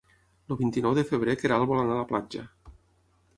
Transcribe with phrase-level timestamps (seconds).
[0.53, 2.43] El vint-i-nou de febrer na Queralt vol anar a la platja.